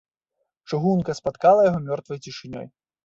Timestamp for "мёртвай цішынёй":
1.91-2.65